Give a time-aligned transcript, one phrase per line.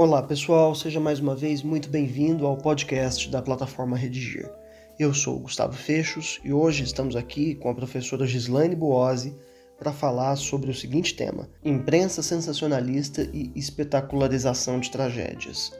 [0.00, 4.50] Olá pessoal, seja mais uma vez muito bem-vindo ao podcast da plataforma Redigir.
[4.98, 9.36] Eu sou Gustavo Fechos e hoje estamos aqui com a professora Gislaine Boose
[9.78, 15.70] para falar sobre o seguinte tema: imprensa sensacionalista e espetacularização de tragédias.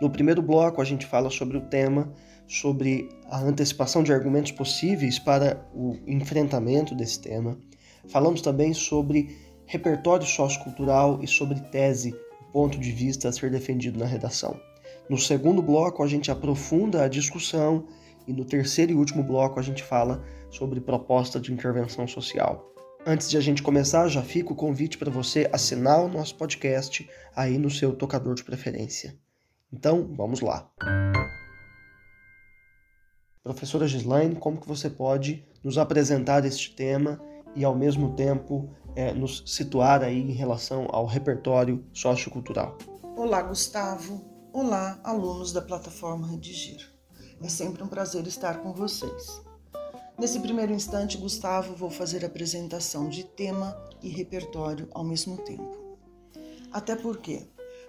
[0.00, 2.10] No primeiro bloco, a gente fala sobre o tema,
[2.48, 7.58] sobre a antecipação de argumentos possíveis para o enfrentamento desse tema.
[8.08, 12.14] Falamos também sobre repertório sociocultural e sobre tese
[12.56, 14.58] ponto de vista a ser defendido na redação.
[15.10, 17.86] No segundo bloco, a gente aprofunda a discussão
[18.26, 22.66] e no terceiro e último bloco, a gente fala sobre proposta de intervenção social.
[23.06, 27.06] Antes de a gente começar, já fica o convite para você assinar o nosso podcast
[27.36, 29.14] aí no seu tocador de preferência.
[29.70, 30.70] Então, vamos lá.
[33.42, 37.20] Professora Gislaine, como que você pode nos apresentar este tema
[37.54, 42.76] e ao mesmo tempo é, nos situar aí em relação ao repertório sociocultural.
[43.14, 44.24] Olá, Gustavo.
[44.52, 46.90] Olá, alunos da plataforma Redigir.
[47.42, 49.42] É sempre um prazer estar com vocês.
[50.18, 55.98] Nesse primeiro instante, Gustavo, vou fazer apresentação de tema e repertório ao mesmo tempo.
[56.72, 57.46] Até porque,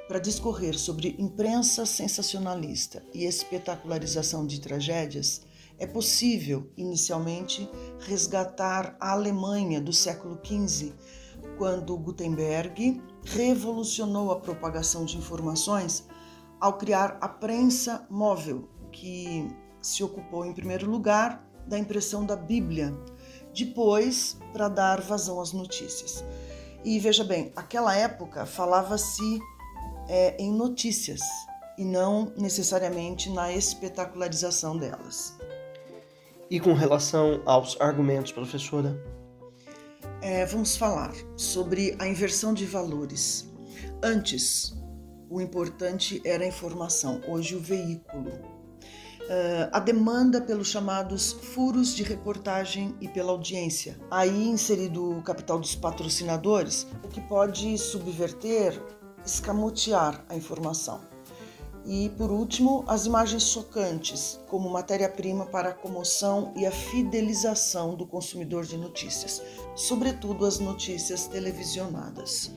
[0.09, 5.41] para discorrer sobre imprensa sensacionalista e espetacularização de tragédias,
[5.79, 10.93] é possível, inicialmente, resgatar a Alemanha do século XV,
[11.57, 16.07] quando Gutenberg revolucionou a propagação de informações
[16.59, 19.47] ao criar a prensa móvel, que
[19.81, 22.97] se ocupou, em primeiro lugar, da impressão da Bíblia,
[23.53, 26.23] depois para dar vazão às notícias.
[26.83, 29.39] E veja bem, aquela época falava-se
[30.07, 31.21] é, em notícias
[31.77, 35.36] e não necessariamente na espetacularização delas.
[36.49, 38.97] E com relação aos argumentos, professora?
[40.21, 43.47] É, vamos falar sobre a inversão de valores.
[44.01, 44.73] Antes,
[45.29, 48.29] o importante era a informação, hoje, o veículo.
[48.29, 53.99] Uh, a demanda pelos chamados furos de reportagem e pela audiência.
[54.09, 58.81] Aí inserido o capital dos patrocinadores, o que pode subverter,
[59.25, 61.01] escamotear a informação.
[61.87, 68.05] E, por último, as imagens chocantes como matéria-prima para a comoção e a fidelização do
[68.05, 69.41] consumidor de notícias,
[69.73, 72.51] sobretudo as notícias televisionadas.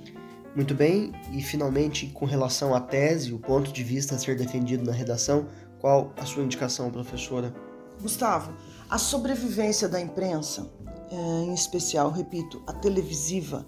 [0.57, 4.85] Muito bem, e finalmente, com relação à tese, o ponto de vista a ser defendido
[4.85, 5.47] na redação,
[5.79, 7.55] qual a sua indicação, professora?
[8.03, 8.53] Gustavo,
[8.89, 10.69] a sobrevivência da imprensa,
[11.13, 13.65] eh, em especial, repito, a televisiva,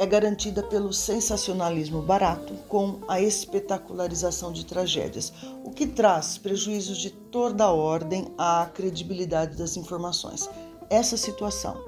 [0.00, 5.30] é garantida pelo sensacionalismo barato com a espetacularização de tragédias,
[5.62, 10.48] o que traz prejuízos de toda a ordem à credibilidade das informações.
[10.88, 11.84] Essa situação,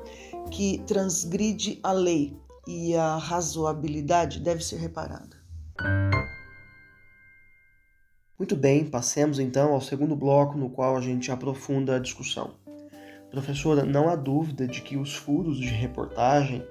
[0.51, 2.37] que transgride a lei
[2.69, 5.35] e a razoabilidade, deve ser reparada.
[8.39, 12.51] Muito bem, passemos então ao segundo bloco, no qual a gente aprofunda a discussão.
[13.31, 16.63] Professora, não há dúvida de que os furos de reportagem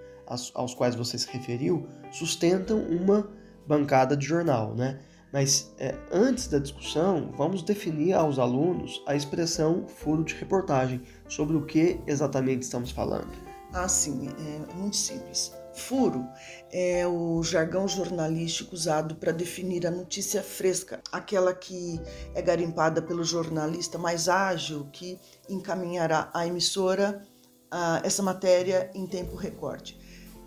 [0.54, 3.30] aos quais você se referiu sustentam uma
[3.68, 5.00] bancada de jornal, né?
[5.32, 11.56] Mas é, antes da discussão, vamos definir aos alunos a expressão furo de reportagem, sobre
[11.56, 13.32] o que exatamente estamos falando.
[13.74, 15.54] Ah, sim, é muito simples.
[15.74, 16.28] Furo
[16.70, 21.98] é o jargão jornalístico usado para definir a notícia fresca, aquela que
[22.36, 25.18] é garimpada pelo jornalista mais ágil que
[25.50, 27.26] encaminhará à emissora
[27.74, 30.01] uh, essa matéria em tempo recorde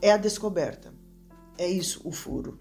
[0.05, 0.93] é a descoberta.
[1.57, 2.61] É isso o furo.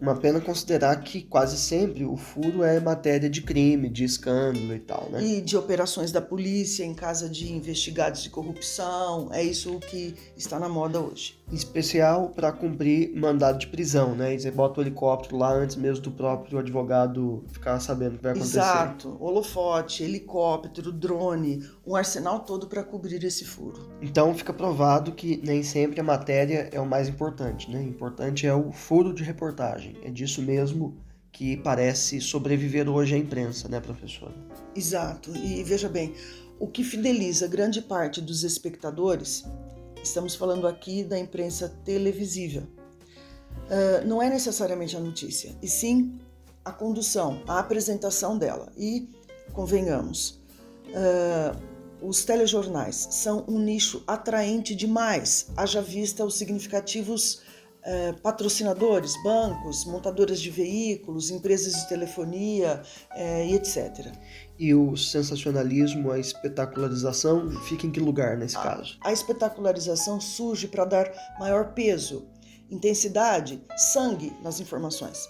[0.00, 4.78] Uma pena considerar que quase sempre o furo é matéria de crime, de escândalo e
[4.78, 5.22] tal, né?
[5.22, 9.28] E de operações da polícia em casa de investigados de corrupção.
[9.32, 11.36] É isso que está na moda hoje.
[11.50, 14.34] Em especial para cumprir mandado de prisão, né?
[14.34, 18.22] E você bota o helicóptero lá antes mesmo do próprio advogado ficar sabendo o que
[18.22, 18.58] vai acontecer.
[18.58, 19.16] Exato.
[19.18, 23.88] Holofote, helicóptero, drone, um arsenal todo para cobrir esse furo.
[24.00, 27.80] Então fica provado que nem sempre a matéria é o mais importante, né?
[27.80, 29.87] O importante é o furo de reportagem.
[30.02, 30.96] É disso mesmo
[31.32, 34.34] que parece sobreviver hoje a imprensa, né, professora?
[34.74, 35.30] Exato.
[35.36, 36.14] E veja bem,
[36.58, 39.44] o que fideliza grande parte dos espectadores,
[40.02, 42.66] estamos falando aqui da imprensa televisiva,
[43.66, 46.18] uh, não é necessariamente a notícia, e sim
[46.64, 48.72] a condução, a apresentação dela.
[48.76, 49.08] E,
[49.52, 50.40] convenhamos,
[50.88, 51.56] uh,
[52.00, 57.42] os telejornais são um nicho atraente demais, haja vista os significativos
[57.88, 62.82] é, patrocinadores, bancos, montadoras de veículos, empresas de telefonia
[63.14, 64.12] é, e etc.
[64.58, 68.98] E o sensacionalismo, a espetacularização, fica em que lugar nesse a, caso?
[69.00, 72.28] A espetacularização surge para dar maior peso,
[72.70, 75.26] intensidade, sangue nas informações.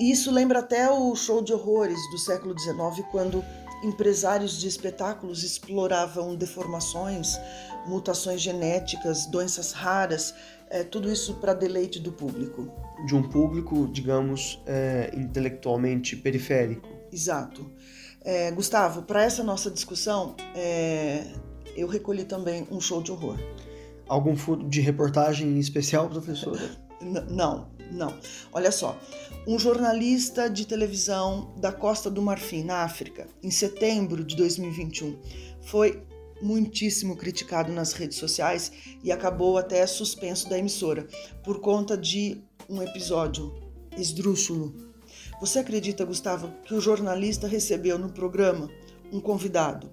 [0.00, 3.44] isso lembra até o show de horrores do século XIX, quando
[3.82, 7.38] empresários de espetáculos exploravam deformações,
[7.86, 10.34] mutações genéticas, doenças raras,
[10.68, 12.70] é, tudo isso para deleite do público.
[13.06, 16.88] De um público, digamos, é, intelectualmente periférico.
[17.12, 17.70] Exato.
[18.22, 21.24] É, Gustavo, para essa nossa discussão, é,
[21.74, 23.38] eu recolhi também um show de horror.
[24.06, 26.60] Algum furo de reportagem especial, professora?
[27.28, 28.18] não, não.
[28.52, 28.98] Olha só,
[29.46, 35.18] um jornalista de televisão da Costa do Marfim, na África, em setembro de 2021,
[35.62, 36.02] foi
[36.42, 38.72] muitíssimo criticado nas redes sociais
[39.04, 41.06] e acabou até suspenso da emissora
[41.44, 43.54] por conta de um episódio
[43.96, 44.74] esdrúxulo.
[45.40, 48.70] Você acredita, Gustavo, que o jornalista recebeu no programa
[49.12, 49.90] um convidado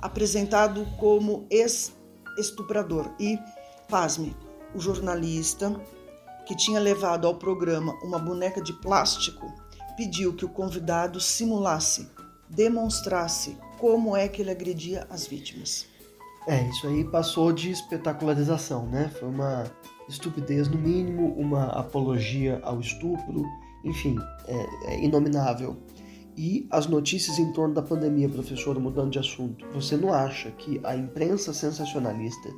[0.00, 3.38] apresentado como ex-estuprador e,
[3.88, 4.36] pasme,
[4.74, 5.74] o jornalista
[6.46, 9.52] que tinha levado ao programa uma boneca de plástico
[9.96, 12.08] pediu que o convidado simulasse,
[12.48, 15.86] demonstrasse como é que ele agredia as vítimas.
[16.46, 19.10] É, isso aí passou de espetacularização, né?
[19.18, 19.64] Foi uma
[20.08, 23.44] estupidez no mínimo, uma apologia ao estupro,
[23.84, 24.16] enfim,
[24.46, 25.76] é, é inominável.
[26.36, 30.80] E as notícias em torno da pandemia, professor, mudando de assunto, você não acha que
[30.84, 32.50] a imprensa sensacionalista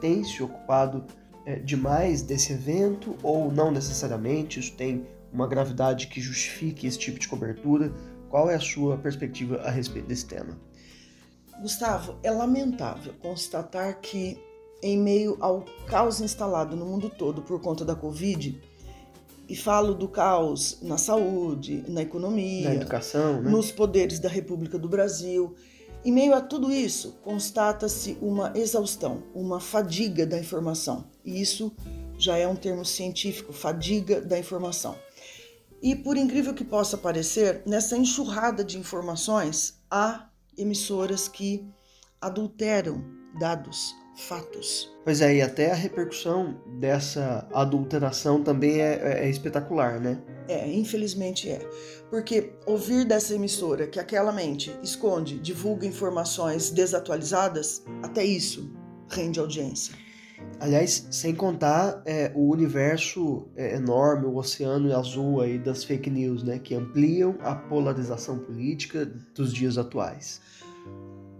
[0.00, 1.04] tem se ocupado
[1.46, 4.60] é, demais desse evento ou não necessariamente?
[4.60, 7.92] Isso tem uma gravidade que justifique esse tipo de cobertura?
[8.30, 10.58] Qual é a sua perspectiva a respeito desse tema?
[11.60, 14.38] Gustavo, é lamentável constatar que,
[14.82, 18.60] em meio ao caos instalado no mundo todo por conta da Covid,
[19.48, 23.50] e falo do caos na saúde, na economia, na educação, né?
[23.50, 25.54] nos poderes da República do Brasil.
[26.04, 31.10] Em meio a tudo isso, constata-se uma exaustão, uma fadiga da informação.
[31.24, 31.74] E isso
[32.18, 34.98] já é um termo científico, fadiga da informação.
[35.82, 40.28] E por incrível que possa parecer, nessa enxurrada de informações há
[40.58, 41.66] emissoras que
[42.20, 43.02] adulteram
[43.38, 44.92] dados, fatos.
[45.04, 50.22] Pois é, e até a repercussão dessa adulteração também é, é, é, espetacular, né?
[50.48, 51.58] É, infelizmente é.
[52.10, 58.72] Porque ouvir dessa emissora que aquela mente esconde, divulga informações desatualizadas, até isso
[59.08, 59.94] rende audiência.
[60.60, 66.42] Aliás, sem contar é, o universo é, enorme, o oceano azul aí das fake news,
[66.42, 70.40] né, que ampliam a polarização política dos dias atuais.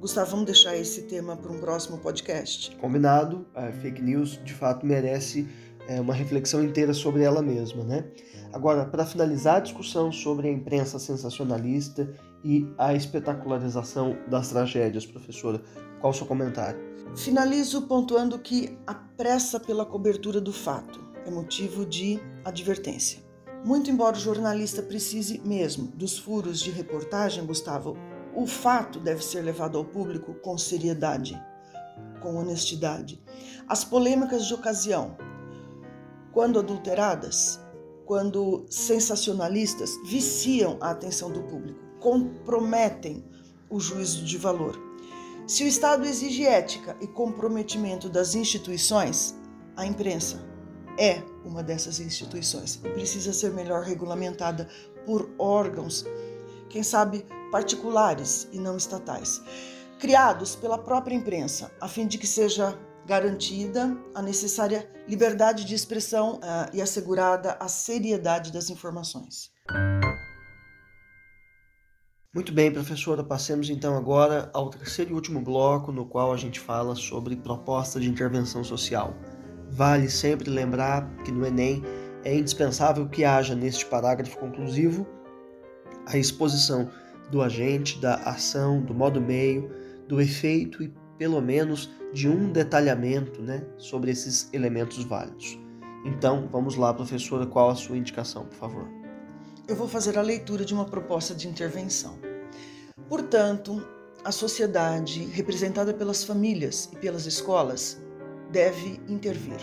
[0.05, 2.77] Gustavo, vamos deixar esse tema para um próximo podcast.
[2.77, 3.47] Combinado.
[3.55, 5.49] A fake news, de fato, merece
[5.89, 8.05] é, uma reflexão inteira sobre ela mesma, né?
[8.53, 12.15] Agora, para finalizar a discussão sobre a imprensa sensacionalista
[12.45, 15.63] e a espetacularização das tragédias, professora,
[16.03, 16.79] qual o seu comentário?
[17.17, 23.21] Finalizo pontuando que a pressa pela cobertura do fato é motivo de advertência.
[23.65, 27.97] Muito embora o jornalista precise mesmo dos furos de reportagem, Gustavo,
[28.35, 31.41] o fato deve ser levado ao público com seriedade,
[32.21, 33.23] com honestidade.
[33.69, 35.17] As polêmicas de ocasião,
[36.33, 37.61] quando adulteradas,
[38.05, 43.25] quando sensacionalistas, viciam a atenção do público, comprometem
[43.71, 44.79] o juízo de valor.
[45.47, 49.35] Se o Estado exige ética e comprometimento das instituições,
[49.77, 50.43] a imprensa
[50.99, 54.69] é uma dessas instituições e precisa ser melhor regulamentada
[55.05, 56.05] por órgãos,
[56.69, 59.41] quem sabe particulares e não estatais,
[60.01, 66.41] criados pela própria imprensa, a fim de que seja garantida a necessária liberdade de expressão
[66.41, 69.53] uh, e assegurada a seriedade das informações.
[72.35, 76.59] Muito bem, professora, passemos então agora ao terceiro e último bloco, no qual a gente
[76.59, 79.15] fala sobre proposta de intervenção social.
[79.71, 81.85] Vale sempre lembrar que no Enem
[82.25, 85.07] é indispensável que haja neste parágrafo conclusivo
[86.07, 86.91] a exposição
[87.31, 89.71] do agente, da ação, do modo meio,
[90.09, 95.59] do efeito e pelo menos de um detalhamento né, sobre esses elementos válidos.
[96.05, 99.05] Então, vamos lá, professora, qual a sua indicação, por favor?
[99.67, 102.19] eu vou fazer a leitura de uma proposta de intervenção.
[103.09, 103.87] Portanto,
[104.23, 107.99] a sociedade, representada pelas famílias e pelas escolas,
[108.51, 109.59] deve intervir,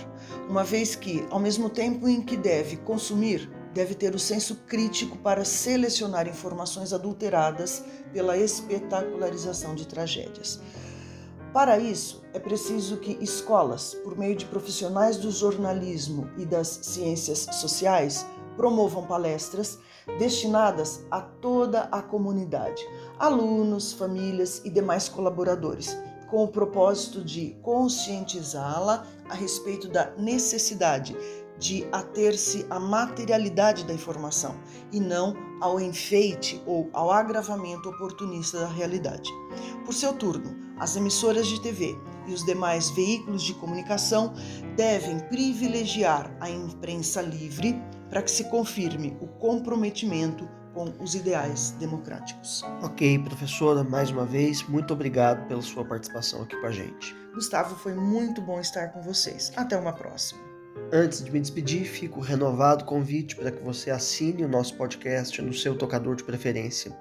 [0.50, 5.18] uma vez que, ao mesmo tempo em que deve consumir, deve ter o senso crítico
[5.18, 10.60] para selecionar informações adulteradas pela espetacularização de tragédias.
[11.54, 17.40] Para isso, é preciso que escolas, por meio de profissionais do jornalismo e das ciências
[17.52, 18.26] sociais,
[18.56, 19.78] promovam palestras
[20.18, 22.82] destinadas a toda a comunidade,
[23.20, 25.98] alunos, famílias e demais colaboradores,
[26.30, 31.16] com o propósito de conscientizá-la a respeito da necessidade
[31.62, 34.56] de ater-se à materialidade da informação
[34.92, 39.30] e não ao enfeite ou ao agravamento oportunista da realidade.
[39.86, 41.96] Por seu turno, as emissoras de TV
[42.28, 44.34] e os demais veículos de comunicação
[44.76, 52.64] devem privilegiar a imprensa livre para que se confirme o comprometimento com os ideais democráticos.
[52.82, 57.16] Ok, professora, mais uma vez, muito obrigado pela sua participação aqui com a gente.
[57.36, 59.52] Gustavo, foi muito bom estar com vocês.
[59.56, 60.51] Até uma próxima.
[60.94, 65.54] Antes de me despedir, fico renovado convite para que você assine o nosso podcast no
[65.54, 66.92] seu tocador de preferência.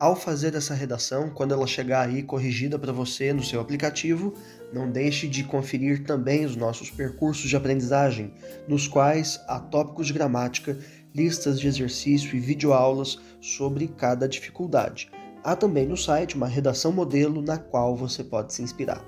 [0.00, 4.32] Ao fazer essa redação, quando ela chegar aí corrigida para você no seu aplicativo,
[4.72, 8.32] não deixe de conferir também os nossos percursos de aprendizagem,
[8.66, 10.78] nos quais há tópicos de gramática
[11.14, 15.10] listas de exercício e videoaulas sobre cada dificuldade.
[15.44, 19.04] Há também no site uma redação modelo na qual você pode se inspirar.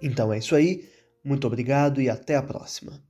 [0.00, 0.88] Então é isso aí,
[1.22, 3.07] muito obrigado e até a próxima.